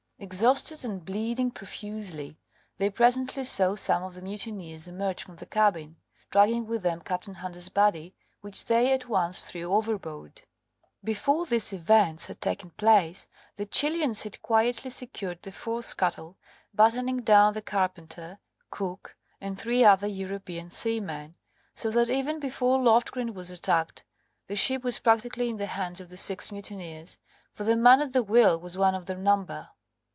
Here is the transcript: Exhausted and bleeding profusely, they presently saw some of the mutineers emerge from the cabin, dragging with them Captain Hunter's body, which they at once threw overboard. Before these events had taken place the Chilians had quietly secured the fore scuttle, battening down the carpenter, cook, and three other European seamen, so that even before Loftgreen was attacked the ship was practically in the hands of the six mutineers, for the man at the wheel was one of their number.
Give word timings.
Exhausted 0.23 0.85
and 0.85 1.03
bleeding 1.03 1.49
profusely, 1.49 2.37
they 2.77 2.91
presently 2.91 3.43
saw 3.43 3.73
some 3.73 4.03
of 4.03 4.13
the 4.13 4.21
mutineers 4.21 4.87
emerge 4.87 5.23
from 5.23 5.37
the 5.37 5.47
cabin, 5.47 5.95
dragging 6.29 6.67
with 6.67 6.83
them 6.83 7.01
Captain 7.01 7.33
Hunter's 7.33 7.69
body, 7.69 8.13
which 8.41 8.65
they 8.65 8.93
at 8.93 9.09
once 9.09 9.43
threw 9.43 9.73
overboard. 9.73 10.43
Before 11.03 11.47
these 11.47 11.73
events 11.73 12.27
had 12.27 12.39
taken 12.39 12.69
place 12.69 13.25
the 13.55 13.65
Chilians 13.65 14.21
had 14.21 14.39
quietly 14.43 14.91
secured 14.91 15.41
the 15.41 15.51
fore 15.51 15.81
scuttle, 15.81 16.37
battening 16.71 17.23
down 17.23 17.53
the 17.53 17.61
carpenter, 17.63 18.37
cook, 18.69 19.15
and 19.41 19.57
three 19.57 19.83
other 19.83 20.05
European 20.07 20.69
seamen, 20.69 21.33
so 21.73 21.89
that 21.89 22.11
even 22.11 22.39
before 22.39 22.77
Loftgreen 22.77 23.33
was 23.33 23.49
attacked 23.49 24.03
the 24.45 24.55
ship 24.55 24.83
was 24.83 24.99
practically 24.99 25.49
in 25.49 25.57
the 25.57 25.65
hands 25.65 25.99
of 25.99 26.09
the 26.09 26.15
six 26.17 26.51
mutineers, 26.51 27.17
for 27.51 27.63
the 27.63 27.75
man 27.75 27.99
at 28.01 28.13
the 28.13 28.21
wheel 28.21 28.59
was 28.59 28.77
one 28.77 28.93
of 28.93 29.07
their 29.07 29.17
number. 29.17 29.69